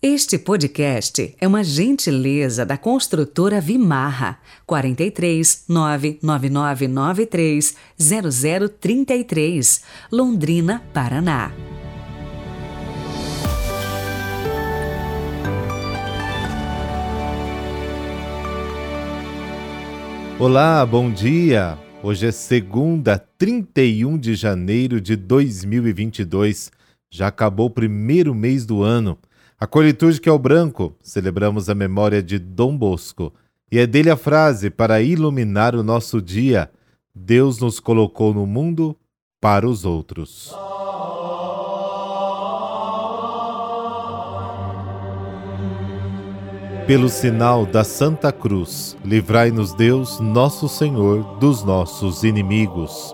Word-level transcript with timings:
Este 0.00 0.38
podcast 0.38 1.34
é 1.40 1.48
uma 1.48 1.64
gentileza 1.64 2.64
da 2.64 2.78
construtora 2.78 3.60
Vimarra 3.60 4.38
43 4.64 5.64
99993 5.68 7.74
0033, 8.78 9.82
Londrina, 10.12 10.80
Paraná. 10.94 11.50
Olá, 20.38 20.86
bom 20.86 21.10
dia. 21.10 21.76
Hoje 22.04 22.28
é 22.28 22.30
segunda, 22.30 23.18
31 23.18 24.16
de 24.16 24.36
janeiro 24.36 25.00
de 25.00 25.16
2022. 25.16 26.70
Já 27.10 27.26
acabou 27.26 27.66
o 27.66 27.70
primeiro 27.70 28.32
mês 28.32 28.64
do 28.64 28.84
ano. 28.84 29.18
A 29.60 29.66
cor 29.66 29.84
litúrgica 29.84 30.30
é 30.30 30.32
o 30.32 30.38
branco, 30.38 30.94
celebramos 31.02 31.68
a 31.68 31.74
memória 31.74 32.22
de 32.22 32.38
Dom 32.38 32.78
Bosco. 32.78 33.34
E 33.72 33.80
é 33.80 33.88
dele 33.88 34.08
a 34.08 34.16
frase 34.16 34.70
para 34.70 35.02
iluminar 35.02 35.74
o 35.74 35.82
nosso 35.82 36.22
dia: 36.22 36.70
Deus 37.12 37.58
nos 37.58 37.80
colocou 37.80 38.32
no 38.32 38.46
mundo 38.46 38.96
para 39.40 39.68
os 39.68 39.84
outros. 39.84 40.54
Pelo 46.86 47.08
sinal 47.08 47.66
da 47.66 47.82
Santa 47.82 48.30
Cruz, 48.30 48.96
livrai-nos 49.04 49.74
Deus, 49.74 50.20
nosso 50.20 50.68
Senhor, 50.68 51.36
dos 51.38 51.64
nossos 51.64 52.22
inimigos. 52.22 53.12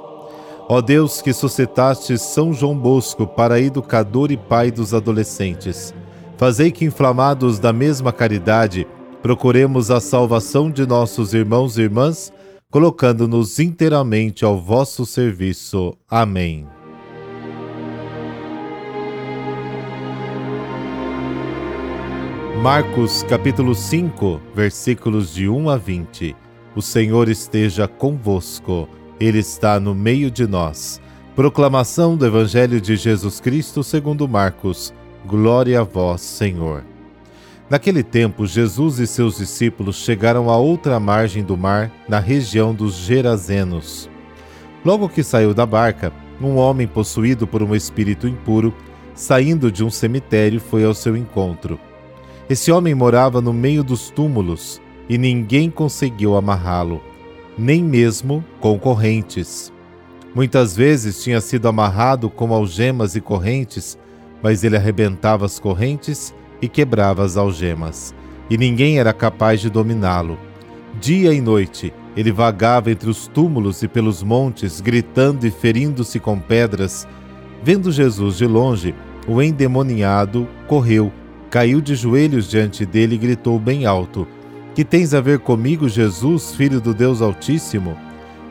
Ó 0.69 0.83
Deus 0.83 1.23
que 1.23 1.33
suscitaste 1.33 2.19
São 2.19 2.53
João 2.53 2.79
Bosco 2.79 3.27
para 3.27 3.59
educador 3.59 4.31
e 4.31 4.37
pai 4.37 4.71
dos 4.71 4.93
adolescentes, 4.93 5.93
Fazei 6.37 6.73
que, 6.73 6.85
inflamados 6.85 7.59
da 7.59 7.73
mesma 7.73 8.13
caridade, 8.13 8.87
procuremos 9.23 9.91
a 9.91 10.01
salvação 10.01 10.71
de 10.71 10.85
nossos 10.85 11.33
irmãos 11.33 11.79
e 11.79 11.83
irmãs, 11.83 12.33
colocando-nos 12.71 13.61
inteiramente 13.61 14.45
ao 14.45 14.61
vosso 14.61 15.07
serviço. 15.07 15.97
Amém. 16.11 16.67
Marcos 22.61 23.23
capítulo 23.25 23.75
5, 23.75 24.41
versículos 24.55 25.33
de 25.33 25.49
1 25.49 25.71
a 25.71 25.77
20. 25.77 26.35
O 26.75 26.83
Senhor 26.83 27.29
esteja 27.29 27.87
convosco, 27.87 28.89
Ele 29.21 29.39
está 29.39 29.79
no 29.79 29.95
meio 29.95 30.31
de 30.31 30.47
nós. 30.47 31.01
Proclamação 31.37 32.17
do 32.17 32.27
Evangelho 32.27 32.81
de 32.81 32.97
Jesus 32.97 33.39
Cristo 33.39 33.85
segundo 33.85 34.27
Marcos 34.27 34.93
Glória 35.27 35.81
a 35.81 35.85
vós, 35.85 36.21
Senhor. 36.21 36.85
Naquele 37.71 38.03
tempo, 38.03 38.47
Jesus 38.47 38.99
e 38.99 39.07
seus 39.07 39.39
discípulos 39.39 39.97
chegaram 39.97 40.51
à 40.51 40.59
outra 40.59 41.01
margem 41.01 41.43
do 41.43 41.57
mar, 41.57 41.91
na 42.07 42.19
região 42.19 42.75
dos 42.75 42.95
Gerazenos. 42.95 44.11
Logo 44.85 45.09
que 45.09 45.23
saiu 45.23 45.55
da 45.55 45.65
barca, 45.65 46.13
um 46.39 46.57
homem 46.57 46.87
possuído 46.87 47.47
por 47.47 47.63
um 47.63 47.75
espírito 47.75 48.29
impuro, 48.29 48.75
saindo 49.15 49.73
de 49.73 49.83
um 49.83 49.89
cemitério, 49.89 50.61
foi 50.61 50.85
ao 50.85 50.93
seu 50.93 51.17
encontro. 51.17 51.81
Esse 52.51 52.71
homem 52.71 52.95
morava 52.95 53.41
no 53.41 53.53
meio 53.53 53.83
dos 53.83 54.11
túmulos 54.11 54.79
e 55.09 55.17
ninguém 55.17 55.71
conseguiu 55.71 56.37
amarrá-lo, 56.37 57.01
nem 57.57 57.83
mesmo 57.83 58.45
com 58.61 58.79
correntes. 58.79 59.73
Muitas 60.35 60.77
vezes 60.77 61.23
tinha 61.23 61.41
sido 61.41 61.67
amarrado 61.67 62.29
com 62.29 62.53
algemas 62.53 63.17
e 63.17 63.23
correntes 63.23 63.97
mas 64.45 64.63
ele 64.63 64.77
arrebentava 64.77 65.47
as 65.47 65.59
correntes 65.59 66.35
e 66.61 66.69
quebrava 66.69 67.25
as 67.25 67.39
algemas, 67.39 68.15
e 68.51 68.59
ninguém 68.59 68.99
era 68.99 69.11
capaz 69.11 69.59
de 69.59 69.71
dominá-lo. 69.71 70.39
Dia 71.01 71.33
e 71.33 71.41
noite 71.41 71.95
ele 72.15 72.31
vagava 72.31 72.91
entre 72.91 73.09
os 73.09 73.27
túmulos 73.27 73.83
e 73.83 73.89
pelos 73.89 74.23
montes, 74.23 74.83
gritando 74.83 75.47
e 75.47 75.51
ferindo-se 75.51 76.21
com 76.21 76.39
pedras. 76.39 77.09
Vendo 77.63 77.91
Jesus 77.91 78.37
de 78.37 78.47
longe, 78.47 78.95
o 79.27 79.41
endemoniado 79.41 80.47
correu, 80.69 81.11
caiu 81.49 81.81
de 81.81 81.95
joelhos 81.95 82.47
diante 82.47 82.85
dele 82.85 83.15
e 83.15 83.19
gritou 83.19 83.59
bem 83.59 83.87
alto: 83.87 84.29
Que 84.75 84.85
tens 84.85 85.15
a 85.15 85.23
ver 85.23 85.39
comigo, 85.39 85.89
Jesus, 85.89 86.55
filho 86.55 86.83
do 86.83 86.93
Deus 86.93 87.23
Altíssimo? 87.23 87.97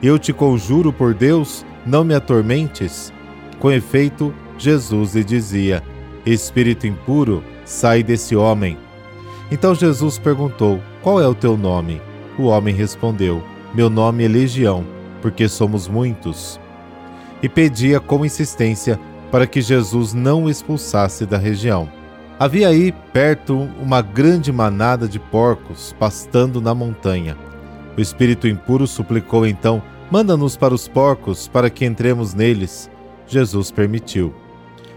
Eu 0.02 0.18
te 0.18 0.34
conjuro 0.34 0.92
por 0.92 1.14
Deus, 1.14 1.64
não 1.86 2.04
me 2.04 2.16
atormentes. 2.16 3.14
Com 3.60 3.72
efeito, 3.72 4.34
Jesus 4.58 5.16
lhe 5.16 5.24
dizia: 5.24 5.84
Espírito 6.26 6.88
impuro, 6.88 7.44
sai 7.66 8.02
desse 8.02 8.36
homem. 8.36 8.78
Então 9.52 9.76
Jesus 9.76 10.18
perguntou: 10.18 10.80
Qual 11.02 11.22
é 11.22 11.28
o 11.28 11.36
teu 11.36 11.58
nome? 11.58 12.02
O 12.38 12.44
homem 12.44 12.74
respondeu: 12.74 13.44
Meu 13.74 13.90
nome 13.90 14.24
é 14.24 14.28
Legião, 14.28 14.86
porque 15.22 15.48
somos 15.50 15.88
muitos. 15.88 16.60
E 17.42 17.50
pedia 17.50 18.00
com 18.00 18.26
insistência 18.26 19.00
para 19.30 19.46
que 19.46 19.62
Jesus 19.62 20.14
não 20.14 20.46
o 20.46 20.50
expulsasse 20.50 21.26
da 21.26 21.38
região. 21.38 21.90
Havia 22.40 22.70
aí 22.70 22.92
perto 23.12 23.70
uma 23.82 24.02
grande 24.02 24.52
manada 24.52 25.08
de 25.08 25.20
porcos 25.20 25.94
pastando 26.00 26.62
na 26.62 26.74
montanha. 26.74 27.38
O 27.98 28.02
espírito 28.02 28.48
impuro 28.48 28.88
suplicou 28.88 29.46
então: 29.46 29.84
Manda-nos 30.10 30.56
para 30.56 30.74
os 30.74 30.88
porcos, 30.88 31.48
para 31.48 31.70
que 31.70 31.86
entremos 31.86 32.34
neles. 32.34 32.90
Jesus 33.28 33.72
permitiu. 33.72 34.34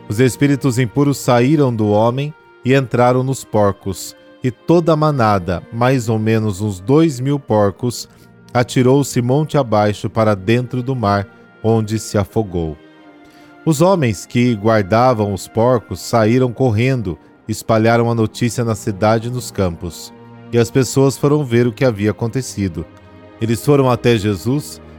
Os 0.09 0.21
espíritos 0.21 0.78
impuros 0.78 1.19
saíram 1.19 1.75
do 1.75 1.89
homem 1.89 2.33
e 2.65 2.75
entraram 2.75 3.22
nos 3.25 3.44
porcos, 3.44 4.15
e 4.43 4.50
toda 4.50 4.93
a 4.93 4.97
manada, 4.97 5.62
mais 5.72 6.09
ou 6.09 6.19
menos 6.19 6.61
uns 6.61 6.78
dois 6.78 7.19
mil 7.19 7.41
porcos, 7.41 8.09
atirou-se 8.55 9.21
monte 9.21 9.59
abaixo 9.59 10.09
para 10.09 10.37
dentro 10.37 10.83
do 10.83 10.94
mar, 10.94 11.27
onde 11.62 11.99
se 11.99 12.17
afogou. 12.17 12.77
Os 13.65 13.81
homens 13.81 14.25
que 14.25 14.55
guardavam 14.55 15.34
os 15.34 15.49
porcos 15.49 16.00
saíram 16.00 16.53
correndo, 16.53 17.19
espalharam 17.49 18.09
a 18.09 18.15
notícia 18.15 18.65
na 18.65 18.77
cidade 18.77 19.27
e 19.27 19.31
nos 19.31 19.50
campos. 19.50 20.12
E 20.53 20.59
as 20.59 20.71
pessoas 20.71 21.19
foram 21.19 21.44
ver 21.44 21.67
o 21.67 21.73
que 21.73 21.84
havia 21.84 22.12
acontecido. 22.12 22.87
Eles 23.41 23.65
foram 23.65 23.91
até 23.91 24.17
Jesus 24.17 24.81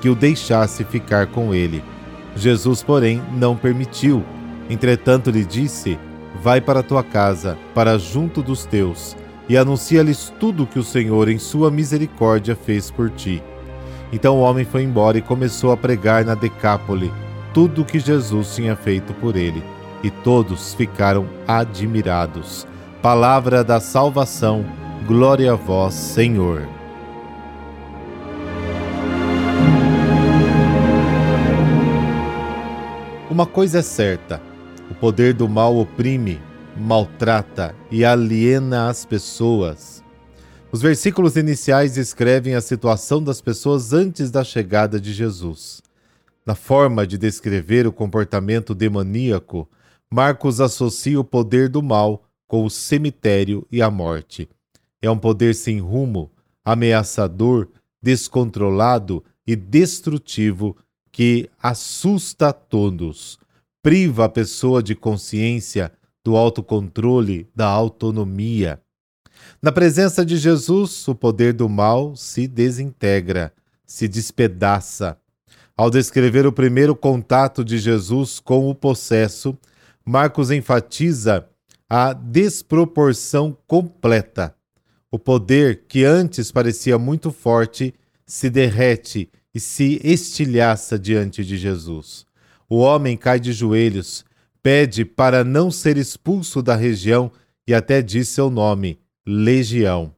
que 0.00 0.08
o 0.08 0.14
deixasse 0.14 0.84
ficar 0.84 1.26
com 1.26 1.54
ele. 1.54 1.82
Jesus, 2.34 2.82
porém, 2.82 3.22
não 3.32 3.56
permitiu. 3.56 4.24
Entretanto, 4.68 5.30
lhe 5.30 5.44
disse: 5.44 5.98
Vai 6.42 6.60
para 6.60 6.82
tua 6.82 7.02
casa, 7.02 7.58
para 7.74 7.98
junto 7.98 8.42
dos 8.42 8.64
teus, 8.64 9.16
e 9.48 9.56
anuncia-lhes 9.56 10.32
tudo 10.38 10.62
o 10.62 10.66
que 10.66 10.78
o 10.78 10.84
Senhor, 10.84 11.28
em 11.28 11.38
sua 11.38 11.70
misericórdia, 11.70 12.56
fez 12.56 12.90
por 12.90 13.10
ti. 13.10 13.42
Então 14.12 14.36
o 14.36 14.40
homem 14.40 14.64
foi 14.64 14.82
embora 14.82 15.18
e 15.18 15.22
começou 15.22 15.72
a 15.72 15.76
pregar 15.76 16.24
na 16.24 16.34
Decápole 16.34 17.12
tudo 17.52 17.82
o 17.82 17.84
que 17.84 17.98
Jesus 17.98 18.54
tinha 18.54 18.76
feito 18.76 19.12
por 19.14 19.36
ele. 19.36 19.62
E 20.02 20.10
todos 20.10 20.72
ficaram 20.74 21.28
admirados. 21.46 22.66
Palavra 23.02 23.62
da 23.62 23.80
salvação, 23.80 24.64
glória 25.06 25.52
a 25.52 25.56
vós, 25.56 25.94
Senhor. 25.94 26.79
Uma 33.40 33.46
coisa 33.46 33.78
é 33.78 33.82
certa: 33.82 34.38
o 34.90 34.94
poder 34.94 35.32
do 35.32 35.48
mal 35.48 35.74
oprime, 35.78 36.38
maltrata 36.76 37.74
e 37.90 38.04
aliena 38.04 38.90
as 38.90 39.06
pessoas. 39.06 40.04
Os 40.70 40.82
versículos 40.82 41.36
iniciais 41.36 41.94
descrevem 41.94 42.54
a 42.54 42.60
situação 42.60 43.24
das 43.24 43.40
pessoas 43.40 43.94
antes 43.94 44.30
da 44.30 44.44
chegada 44.44 45.00
de 45.00 45.14
Jesus. 45.14 45.80
Na 46.44 46.54
forma 46.54 47.06
de 47.06 47.16
descrever 47.16 47.86
o 47.86 47.92
comportamento 47.92 48.74
demoníaco, 48.74 49.66
Marcos 50.10 50.60
associa 50.60 51.18
o 51.18 51.24
poder 51.24 51.70
do 51.70 51.82
mal 51.82 52.22
com 52.46 52.62
o 52.62 52.68
cemitério 52.68 53.66
e 53.72 53.80
a 53.80 53.90
morte. 53.90 54.50
É 55.00 55.10
um 55.10 55.16
poder 55.16 55.54
sem 55.54 55.80
rumo, 55.80 56.30
ameaçador, 56.62 57.68
descontrolado 58.02 59.24
e 59.46 59.56
destrutivo 59.56 60.76
que 61.12 61.50
assusta 61.62 62.48
a 62.48 62.52
todos, 62.52 63.38
priva 63.82 64.26
a 64.26 64.28
pessoa 64.28 64.82
de 64.82 64.94
consciência, 64.94 65.92
do 66.24 66.36
autocontrole, 66.36 67.48
da 67.54 67.66
autonomia. 67.66 68.80
Na 69.62 69.72
presença 69.72 70.24
de 70.24 70.36
Jesus, 70.36 71.06
o 71.08 71.14
poder 71.14 71.52
do 71.52 71.68
mal 71.68 72.14
se 72.14 72.46
desintegra, 72.46 73.52
se 73.86 74.06
despedaça. 74.06 75.16
Ao 75.76 75.90
descrever 75.90 76.46
o 76.46 76.52
primeiro 76.52 76.94
contato 76.94 77.64
de 77.64 77.78
Jesus 77.78 78.38
com 78.38 78.68
o 78.68 78.74
possesso, 78.74 79.56
Marcos 80.04 80.50
enfatiza 80.50 81.48
a 81.88 82.12
desproporção 82.12 83.56
completa. 83.66 84.54
O 85.10 85.18
poder 85.18 85.86
que 85.88 86.04
antes 86.04 86.52
parecia 86.52 86.98
muito 86.98 87.32
forte 87.32 87.94
se 88.24 88.48
derrete 88.48 89.28
e 89.54 89.60
se 89.60 90.00
estilhaça 90.04 90.98
diante 90.98 91.44
de 91.44 91.56
Jesus. 91.56 92.26
O 92.68 92.78
homem 92.78 93.16
cai 93.16 93.40
de 93.40 93.52
joelhos, 93.52 94.24
pede 94.62 95.04
para 95.04 95.42
não 95.42 95.70
ser 95.70 95.96
expulso 95.96 96.62
da 96.62 96.76
região 96.76 97.30
e 97.66 97.74
até 97.74 98.00
diz 98.02 98.28
seu 98.28 98.50
nome, 98.50 98.98
Legião. 99.26 100.14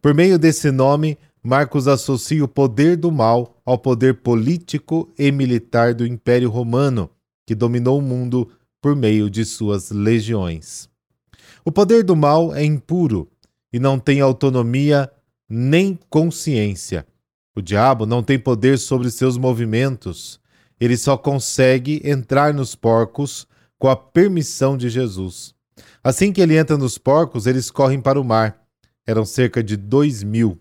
Por 0.00 0.14
meio 0.14 0.38
desse 0.38 0.70
nome, 0.70 1.18
Marcos 1.42 1.86
associa 1.86 2.44
o 2.44 2.48
poder 2.48 2.96
do 2.96 3.10
mal 3.10 3.60
ao 3.64 3.78
poder 3.78 4.14
político 4.14 5.12
e 5.18 5.30
militar 5.30 5.94
do 5.94 6.06
Império 6.06 6.50
Romano, 6.50 7.08
que 7.46 7.54
dominou 7.54 7.98
o 7.98 8.02
mundo 8.02 8.50
por 8.80 8.96
meio 8.96 9.30
de 9.30 9.44
suas 9.44 9.90
legiões. 9.90 10.88
O 11.64 11.72
poder 11.72 12.02
do 12.02 12.14
mal 12.14 12.54
é 12.54 12.64
impuro 12.64 13.28
e 13.72 13.78
não 13.78 13.98
tem 13.98 14.20
autonomia 14.20 15.10
nem 15.48 15.98
consciência. 16.10 17.06
O 17.56 17.62
diabo 17.62 18.04
não 18.04 18.22
tem 18.22 18.38
poder 18.38 18.78
sobre 18.78 19.10
seus 19.10 19.38
movimentos. 19.38 20.38
Ele 20.78 20.94
só 20.94 21.16
consegue 21.16 22.02
entrar 22.04 22.52
nos 22.52 22.74
porcos 22.74 23.46
com 23.78 23.88
a 23.88 23.96
permissão 23.96 24.76
de 24.76 24.90
Jesus. 24.90 25.54
Assim 26.04 26.34
que 26.34 26.42
ele 26.42 26.54
entra 26.54 26.76
nos 26.76 26.98
porcos, 26.98 27.46
eles 27.46 27.70
correm 27.70 27.98
para 27.98 28.20
o 28.20 28.24
mar. 28.24 28.62
Eram 29.06 29.24
cerca 29.24 29.64
de 29.64 29.74
dois 29.74 30.22
mil. 30.22 30.60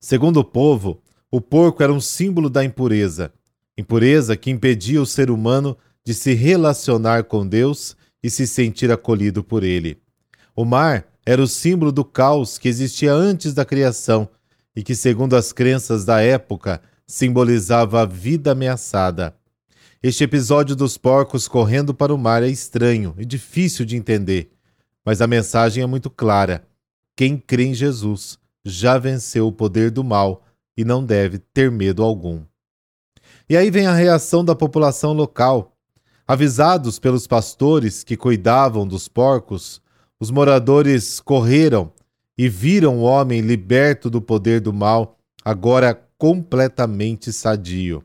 Segundo 0.00 0.38
o 0.40 0.44
povo, 0.44 1.02
o 1.30 1.42
porco 1.42 1.82
era 1.82 1.92
um 1.92 2.00
símbolo 2.00 2.48
da 2.48 2.64
impureza. 2.64 3.30
Impureza 3.76 4.34
que 4.34 4.50
impedia 4.50 5.02
o 5.02 5.06
ser 5.06 5.30
humano 5.30 5.76
de 6.02 6.14
se 6.14 6.32
relacionar 6.32 7.24
com 7.24 7.46
Deus 7.46 7.94
e 8.22 8.30
se 8.30 8.46
sentir 8.46 8.90
acolhido 8.90 9.44
por 9.44 9.62
ele. 9.62 9.98
O 10.56 10.64
mar 10.64 11.06
era 11.26 11.42
o 11.42 11.46
símbolo 11.46 11.92
do 11.92 12.02
caos 12.02 12.56
que 12.56 12.66
existia 12.66 13.12
antes 13.12 13.52
da 13.52 13.66
criação 13.66 14.26
e 14.78 14.82
que, 14.84 14.94
segundo 14.94 15.34
as 15.34 15.52
crenças 15.52 16.04
da 16.04 16.20
época, 16.20 16.80
simbolizava 17.04 18.02
a 18.02 18.04
vida 18.04 18.52
ameaçada. 18.52 19.34
Este 20.00 20.22
episódio 20.22 20.76
dos 20.76 20.96
porcos 20.96 21.48
correndo 21.48 21.92
para 21.92 22.14
o 22.14 22.16
mar 22.16 22.44
é 22.44 22.48
estranho 22.48 23.12
e 23.18 23.24
difícil 23.24 23.84
de 23.84 23.96
entender, 23.96 24.52
mas 25.04 25.20
a 25.20 25.26
mensagem 25.26 25.82
é 25.82 25.86
muito 25.86 26.08
clara. 26.08 26.64
Quem 27.16 27.36
crê 27.36 27.64
em 27.64 27.74
Jesus 27.74 28.38
já 28.64 28.98
venceu 28.98 29.48
o 29.48 29.52
poder 29.52 29.90
do 29.90 30.04
mal 30.04 30.44
e 30.76 30.84
não 30.84 31.04
deve 31.04 31.38
ter 31.38 31.72
medo 31.72 32.04
algum. 32.04 32.44
E 33.50 33.56
aí 33.56 33.72
vem 33.72 33.88
a 33.88 33.94
reação 33.94 34.44
da 34.44 34.54
população 34.54 35.12
local. 35.12 35.76
Avisados 36.24 37.00
pelos 37.00 37.26
pastores 37.26 38.04
que 38.04 38.16
cuidavam 38.16 38.86
dos 38.86 39.08
porcos, 39.08 39.82
os 40.20 40.30
moradores 40.30 41.18
correram 41.18 41.92
e 42.38 42.48
viram 42.48 42.98
o 42.98 43.02
homem 43.02 43.40
liberto 43.40 44.08
do 44.08 44.22
poder 44.22 44.60
do 44.60 44.72
mal, 44.72 45.18
agora 45.44 46.00
completamente 46.16 47.32
sadio. 47.32 48.04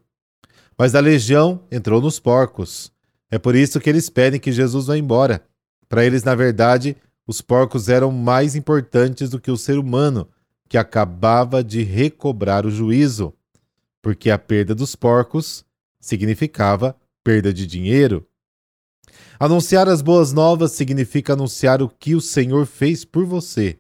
Mas 0.76 0.96
a 0.96 1.00
legião 1.00 1.62
entrou 1.72 2.02
nos 2.02 2.20
porcos. 2.20 2.92
É 3.30 3.38
por 3.38 3.56
isso 3.56 3.80
que 3.80 3.90
eles 3.90 4.10
pedem 4.10 4.40
que 4.40 4.52
Jesus 4.52 4.88
vá 4.88 4.98
embora. 4.98 5.44
Para 5.88 6.04
eles, 6.04 6.24
na 6.24 6.34
verdade, 6.34 6.98
os 7.28 7.42
porcos 7.42 7.90
eram 7.90 8.12
mais 8.12 8.56
importantes 8.56 9.30
do 9.30 9.40
que 9.40 9.52
o 9.52 9.58
ser 9.58 9.78
humano, 9.78 10.28
que 10.68 10.78
acabava 10.78 11.64
de 11.64 11.84
recobrar 11.84 12.66
o 12.66 12.72
juízo, 12.72 13.34
porque 14.02 14.32
a 14.32 14.40
perda 14.40 14.74
dos 14.74 14.96
porcos 14.96 15.64
significava 16.00 16.96
perda 17.24 17.54
de 17.54 17.68
dinheiro. 17.68 18.26
Anunciar 19.40 19.88
as 19.88 20.02
boas 20.02 20.34
novas 20.34 20.72
significa 20.72 21.34
anunciar 21.34 21.82
o 21.82 21.90
que 21.90 22.16
o 22.16 22.22
Senhor 22.22 22.66
fez 22.66 23.06
por 23.06 23.26
você. 23.26 23.78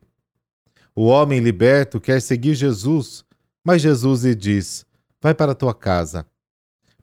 O 0.95 1.05
homem 1.05 1.39
liberto 1.39 1.99
quer 1.99 2.21
seguir 2.21 2.53
Jesus, 2.53 3.25
mas 3.63 3.81
Jesus 3.81 4.23
lhe 4.23 4.35
diz: 4.35 4.85
Vai 5.21 5.33
para 5.33 5.53
a 5.53 5.55
tua 5.55 5.73
casa. 5.73 6.25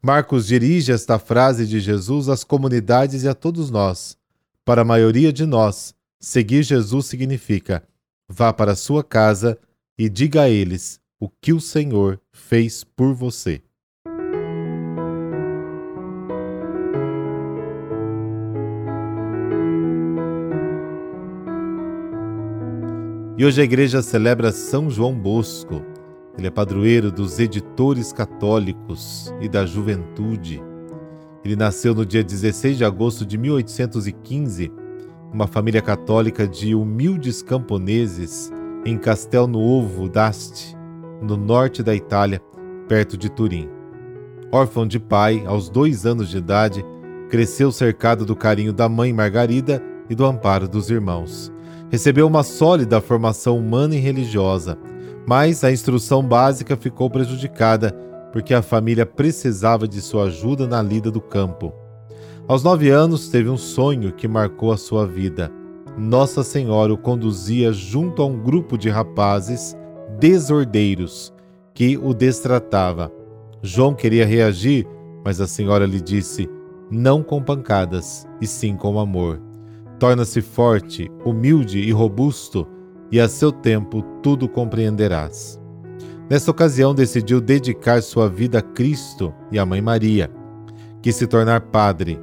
Marcos 0.02 0.46
dirige 0.46 0.92
esta 0.92 1.18
frase 1.18 1.66
de 1.66 1.80
Jesus 1.80 2.28
às 2.28 2.44
comunidades 2.44 3.22
e 3.24 3.28
a 3.28 3.34
todos 3.34 3.70
nós. 3.70 4.16
Para 4.64 4.82
a 4.82 4.84
maioria 4.84 5.32
de 5.32 5.44
nós, 5.44 5.94
seguir 6.18 6.62
Jesus 6.62 7.06
significa: 7.06 7.82
vá 8.28 8.52
para 8.52 8.72
a 8.72 8.76
sua 8.76 9.02
casa 9.02 9.58
e 9.98 10.08
diga 10.08 10.42
a 10.42 10.48
eles 10.48 11.00
o 11.18 11.28
que 11.28 11.52
o 11.52 11.60
Senhor 11.60 12.20
fez 12.32 12.84
por 12.84 13.12
você. 13.12 13.60
E 23.40 23.44
hoje 23.46 23.58
a 23.62 23.64
igreja 23.64 24.02
celebra 24.02 24.52
São 24.52 24.90
João 24.90 25.14
Bosco. 25.14 25.80
Ele 26.36 26.46
é 26.46 26.50
padroeiro 26.50 27.10
dos 27.10 27.38
editores 27.38 28.12
católicos 28.12 29.34
e 29.40 29.48
da 29.48 29.64
juventude. 29.64 30.62
Ele 31.42 31.56
nasceu 31.56 31.94
no 31.94 32.04
dia 32.04 32.22
16 32.22 32.76
de 32.76 32.84
agosto 32.84 33.24
de 33.24 33.38
1815, 33.38 34.70
numa 35.32 35.46
família 35.46 35.80
católica 35.80 36.46
de 36.46 36.74
humildes 36.74 37.40
camponeses 37.40 38.52
em 38.84 38.98
Castel 38.98 39.46
Nuovo 39.46 40.06
d'Asti, 40.06 40.76
no 41.22 41.38
norte 41.38 41.82
da 41.82 41.94
Itália, 41.94 42.42
perto 42.86 43.16
de 43.16 43.30
Turim. 43.30 43.70
Órfão 44.52 44.86
de 44.86 45.00
pai, 45.00 45.44
aos 45.46 45.70
dois 45.70 46.04
anos 46.04 46.28
de 46.28 46.36
idade, 46.36 46.84
cresceu 47.30 47.72
cercado 47.72 48.26
do 48.26 48.36
carinho 48.36 48.74
da 48.74 48.86
mãe 48.86 49.14
Margarida 49.14 49.82
e 50.10 50.14
do 50.14 50.26
amparo 50.26 50.68
dos 50.68 50.90
irmãos. 50.90 51.50
Recebeu 51.90 52.24
uma 52.24 52.44
sólida 52.44 53.00
formação 53.00 53.58
humana 53.58 53.96
e 53.96 53.98
religiosa, 53.98 54.78
mas 55.26 55.64
a 55.64 55.72
instrução 55.72 56.22
básica 56.22 56.76
ficou 56.76 57.10
prejudicada 57.10 57.90
porque 58.32 58.54
a 58.54 58.62
família 58.62 59.04
precisava 59.04 59.88
de 59.88 60.00
sua 60.00 60.26
ajuda 60.26 60.68
na 60.68 60.80
lida 60.80 61.10
do 61.10 61.20
campo. 61.20 61.74
Aos 62.46 62.62
nove 62.62 62.90
anos, 62.90 63.28
teve 63.28 63.48
um 63.48 63.56
sonho 63.56 64.12
que 64.12 64.28
marcou 64.28 64.70
a 64.70 64.76
sua 64.76 65.04
vida. 65.04 65.50
Nossa 65.98 66.44
Senhora 66.44 66.94
o 66.94 66.98
conduzia 66.98 67.72
junto 67.72 68.22
a 68.22 68.26
um 68.26 68.40
grupo 68.40 68.78
de 68.78 68.88
rapazes 68.88 69.76
desordeiros 70.20 71.32
que 71.74 71.98
o 71.98 72.14
destratava. 72.14 73.10
João 73.62 73.94
queria 73.94 74.24
reagir, 74.24 74.86
mas 75.24 75.40
a 75.40 75.46
Senhora 75.48 75.86
lhe 75.86 76.00
disse: 76.00 76.48
não 76.88 77.20
com 77.20 77.42
pancadas, 77.42 78.28
e 78.40 78.46
sim 78.46 78.76
com 78.76 78.98
amor 79.00 79.49
torna-se 80.00 80.40
forte, 80.40 81.10
humilde 81.24 81.78
e 81.78 81.92
robusto, 81.92 82.66
e 83.12 83.20
a 83.20 83.28
seu 83.28 83.52
tempo 83.52 84.02
tudo 84.22 84.48
compreenderás. 84.48 85.60
Nesta 86.28 86.50
ocasião, 86.50 86.94
decidiu 86.94 87.40
dedicar 87.40 88.02
sua 88.02 88.28
vida 88.28 88.60
a 88.60 88.62
Cristo 88.62 89.34
e 89.52 89.58
à 89.58 89.66
Mãe 89.66 89.82
Maria, 89.82 90.30
quis 91.02 91.16
se 91.16 91.26
tornar 91.26 91.60
padre. 91.60 92.18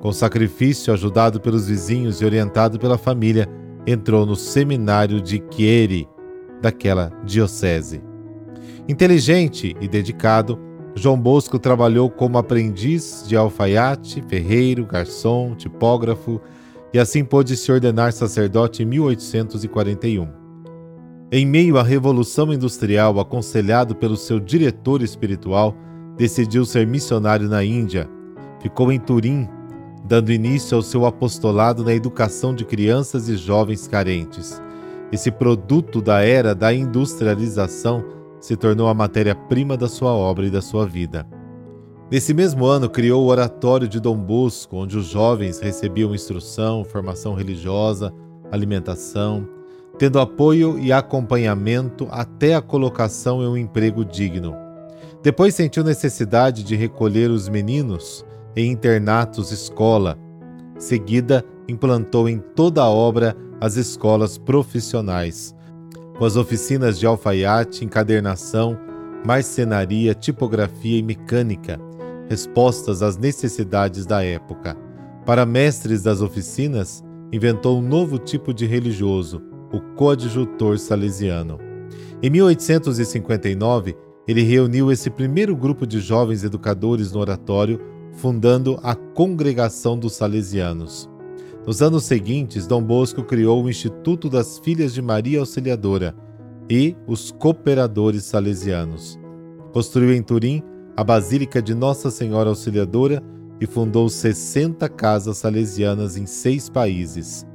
Com 0.00 0.12
sacrifício, 0.12 0.92
ajudado 0.92 1.40
pelos 1.40 1.66
vizinhos 1.66 2.20
e 2.20 2.24
orientado 2.24 2.78
pela 2.78 2.96
família, 2.96 3.48
entrou 3.86 4.24
no 4.24 4.36
seminário 4.36 5.20
de 5.20 5.42
Chieri, 5.50 6.08
daquela 6.62 7.10
diocese. 7.24 8.02
Inteligente 8.88 9.74
e 9.80 9.88
dedicado, 9.88 10.58
João 10.94 11.18
Bosco 11.18 11.58
trabalhou 11.58 12.08
como 12.08 12.38
aprendiz 12.38 13.24
de 13.26 13.36
alfaiate, 13.36 14.22
ferreiro, 14.28 14.86
garçom, 14.86 15.54
tipógrafo 15.54 16.40
e 16.96 16.98
assim 16.98 17.22
pôde 17.22 17.58
se 17.58 17.70
ordenar 17.70 18.10
sacerdote 18.10 18.82
em 18.82 18.86
1841. 18.86 20.26
Em 21.30 21.44
meio 21.44 21.76
à 21.76 21.82
Revolução 21.82 22.50
Industrial, 22.54 23.20
aconselhado 23.20 23.94
pelo 23.94 24.16
seu 24.16 24.40
diretor 24.40 25.02
espiritual, 25.02 25.76
decidiu 26.16 26.64
ser 26.64 26.86
missionário 26.86 27.50
na 27.50 27.62
Índia. 27.62 28.08
Ficou 28.62 28.90
em 28.90 28.98
Turim, 28.98 29.46
dando 30.06 30.32
início 30.32 30.74
ao 30.74 30.80
seu 30.80 31.04
apostolado 31.04 31.84
na 31.84 31.92
educação 31.92 32.54
de 32.54 32.64
crianças 32.64 33.28
e 33.28 33.36
jovens 33.36 33.86
carentes. 33.86 34.58
Esse 35.12 35.30
produto 35.30 36.00
da 36.00 36.22
era 36.22 36.54
da 36.54 36.72
industrialização 36.72 38.02
se 38.40 38.56
tornou 38.56 38.88
a 38.88 38.94
matéria-prima 38.94 39.76
da 39.76 39.86
sua 39.86 40.12
obra 40.12 40.46
e 40.46 40.50
da 40.50 40.62
sua 40.62 40.86
vida. 40.86 41.26
Nesse 42.08 42.32
mesmo 42.32 42.64
ano, 42.64 42.88
criou 42.88 43.24
o 43.24 43.26
Oratório 43.26 43.88
de 43.88 43.98
Dom 43.98 44.16
Bosco, 44.16 44.76
onde 44.76 44.96
os 44.96 45.06
jovens 45.06 45.58
recebiam 45.58 46.14
instrução, 46.14 46.84
formação 46.84 47.34
religiosa, 47.34 48.14
alimentação, 48.52 49.48
tendo 49.98 50.20
apoio 50.20 50.78
e 50.78 50.92
acompanhamento 50.92 52.06
até 52.08 52.54
a 52.54 52.62
colocação 52.62 53.42
em 53.42 53.46
um 53.48 53.56
emprego 53.56 54.04
digno. 54.04 54.54
Depois 55.20 55.56
sentiu 55.56 55.82
necessidade 55.82 56.62
de 56.62 56.76
recolher 56.76 57.28
os 57.28 57.48
meninos 57.48 58.24
em 58.54 58.70
internatos 58.70 59.50
escola. 59.50 60.16
Seguida, 60.78 61.44
implantou 61.68 62.28
em 62.28 62.38
toda 62.38 62.82
a 62.82 62.88
obra 62.88 63.36
as 63.60 63.74
escolas 63.74 64.38
profissionais, 64.38 65.56
com 66.16 66.24
as 66.24 66.36
oficinas 66.36 67.00
de 67.00 67.06
alfaiate, 67.06 67.84
encadernação, 67.84 68.78
marcenaria, 69.26 70.14
tipografia 70.14 70.98
e 70.98 71.02
mecânica, 71.02 71.80
respostas 72.28 73.02
às 73.02 73.16
necessidades 73.16 74.06
da 74.06 74.22
época. 74.22 74.76
Para 75.24 75.46
mestres 75.46 76.02
das 76.02 76.20
oficinas, 76.20 77.02
inventou 77.32 77.78
um 77.78 77.82
novo 77.82 78.18
tipo 78.18 78.54
de 78.54 78.66
religioso, 78.66 79.42
o 79.72 79.80
coadjutor 79.96 80.78
salesiano. 80.78 81.58
Em 82.22 82.30
1859, 82.30 83.96
ele 84.26 84.42
reuniu 84.42 84.90
esse 84.90 85.10
primeiro 85.10 85.54
grupo 85.54 85.86
de 85.86 86.00
jovens 86.00 86.42
educadores 86.42 87.12
no 87.12 87.20
oratório, 87.20 87.80
fundando 88.12 88.78
a 88.82 88.94
Congregação 88.94 89.98
dos 89.98 90.14
Salesianos. 90.14 91.08
Nos 91.66 91.82
anos 91.82 92.04
seguintes, 92.04 92.66
Dom 92.66 92.82
Bosco 92.82 93.22
criou 93.22 93.62
o 93.62 93.68
Instituto 93.68 94.30
das 94.30 94.58
Filhas 94.58 94.94
de 94.94 95.02
Maria 95.02 95.40
Auxiliadora 95.40 96.14
e 96.70 96.96
os 97.06 97.30
Cooperadores 97.30 98.24
Salesianos. 98.24 99.18
Construiu 99.72 100.12
em 100.12 100.22
Turim 100.22 100.62
a 100.96 101.04
Basílica 101.04 101.60
de 101.60 101.74
Nossa 101.74 102.10
Senhora 102.10 102.48
Auxiliadora 102.48 103.22
e 103.60 103.66
fundou 103.66 104.08
60 104.08 104.88
casas 104.88 105.36
salesianas 105.36 106.16
em 106.16 106.24
seis 106.24 106.70
países. 106.70 107.46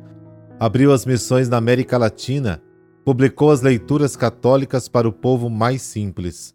Abriu 0.59 0.93
as 0.93 1.07
missões 1.07 1.49
na 1.49 1.57
América 1.57 1.97
Latina, 1.97 2.61
publicou 3.03 3.49
as 3.49 3.61
leituras 3.61 4.15
católicas 4.15 4.87
para 4.87 5.09
o 5.09 5.11
povo 5.11 5.49
mais 5.49 5.81
simples. 5.81 6.53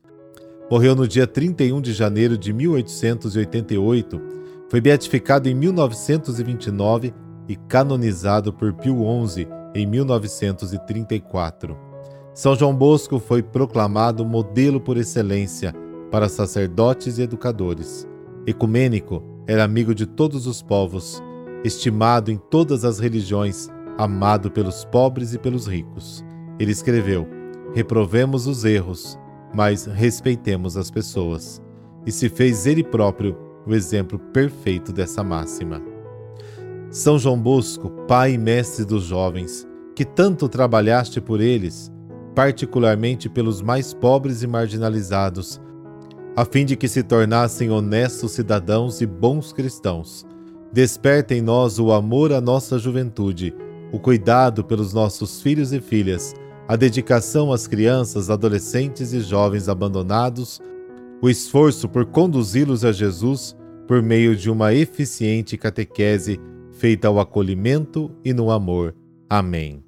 Morreu 0.70 0.94
no 0.94 1.08
dia 1.08 1.26
31 1.26 1.80
de 1.80 1.92
janeiro 1.92 2.38
de 2.38 2.52
1888, 2.52 4.22
foi 4.68 4.80
beatificado 4.80 5.48
em 5.48 5.54
1929 5.54 7.12
e 7.48 7.56
canonizado 7.56 8.52
por 8.52 8.72
Pio 8.74 8.98
XI 9.26 9.48
em 9.74 9.86
1934. 9.86 11.76
São 12.32 12.54
João 12.54 12.74
Bosco 12.74 13.18
foi 13.18 13.42
proclamado 13.42 14.24
modelo 14.24 14.80
por 14.80 14.96
excelência 14.96 15.74
para 16.10 16.28
sacerdotes 16.28 17.18
e 17.18 17.22
educadores. 17.22 18.06
Ecumênico, 18.46 19.22
era 19.46 19.64
amigo 19.64 19.94
de 19.94 20.06
todos 20.06 20.46
os 20.46 20.62
povos, 20.62 21.22
estimado 21.64 22.30
em 22.30 22.36
todas 22.36 22.84
as 22.84 22.98
religiões, 22.98 23.68
amado 23.96 24.50
pelos 24.50 24.84
pobres 24.84 25.34
e 25.34 25.38
pelos 25.38 25.66
ricos. 25.66 26.24
Ele 26.58 26.72
escreveu: 26.72 27.26
Reprovemos 27.74 28.46
os 28.46 28.64
erros, 28.64 29.18
mas 29.54 29.86
respeitemos 29.86 30.76
as 30.76 30.90
pessoas. 30.90 31.62
E 32.04 32.12
se 32.12 32.28
fez 32.28 32.66
ele 32.66 32.84
próprio 32.84 33.36
o 33.66 33.74
exemplo 33.74 34.18
perfeito 34.18 34.92
dessa 34.92 35.24
máxima. 35.24 35.82
São 36.90 37.18
João 37.18 37.38
Bosco, 37.38 37.90
pai 38.06 38.34
e 38.34 38.38
mestre 38.38 38.84
dos 38.84 39.04
jovens, 39.04 39.66
que 39.94 40.04
tanto 40.04 40.48
trabalhaste 40.48 41.20
por 41.20 41.40
eles, 41.40 41.92
particularmente 42.34 43.28
pelos 43.28 43.60
mais 43.60 43.92
pobres 43.92 44.42
e 44.42 44.46
marginalizados, 44.46 45.60
a 46.36 46.44
fim 46.44 46.66
de 46.66 46.76
que 46.76 46.86
se 46.86 47.02
tornassem 47.02 47.70
honestos 47.70 48.32
cidadãos 48.32 49.00
e 49.00 49.06
bons 49.06 49.54
cristãos. 49.54 50.26
Desperta 50.70 51.34
em 51.34 51.40
nós 51.40 51.78
o 51.78 51.90
amor 51.90 52.30
à 52.30 52.42
nossa 52.42 52.78
juventude, 52.78 53.54
o 53.90 53.98
cuidado 53.98 54.62
pelos 54.62 54.92
nossos 54.92 55.40
filhos 55.40 55.72
e 55.72 55.80
filhas, 55.80 56.34
a 56.68 56.76
dedicação 56.76 57.50
às 57.50 57.66
crianças, 57.66 58.28
adolescentes 58.28 59.14
e 59.14 59.20
jovens 59.20 59.66
abandonados, 59.66 60.60
o 61.22 61.30
esforço 61.30 61.88
por 61.88 62.04
conduzi-los 62.04 62.84
a 62.84 62.92
Jesus 62.92 63.56
por 63.88 64.02
meio 64.02 64.36
de 64.36 64.50
uma 64.50 64.74
eficiente 64.74 65.56
catequese 65.56 66.38
feita 66.72 67.08
ao 67.08 67.18
acolhimento 67.18 68.10
e 68.22 68.34
no 68.34 68.50
amor. 68.50 68.94
Amém. 69.30 69.82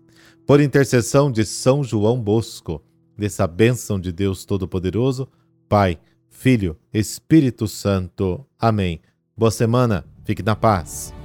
Por 0.46 0.62
intercessão 0.62 1.30
de 1.30 1.44
São 1.44 1.84
João 1.84 2.18
Bosco, 2.18 2.82
dessa 3.14 3.46
bênção 3.46 4.00
de 4.00 4.10
Deus 4.10 4.46
Todo-Poderoso, 4.46 5.28
Pai, 5.68 5.98
Filho, 6.30 6.76
Espírito 6.92 7.66
Santo. 7.66 8.46
Amém. 8.58 9.00
Boa 9.36 9.50
semana, 9.50 10.04
fique 10.24 10.42
na 10.42 10.54
paz. 10.54 11.17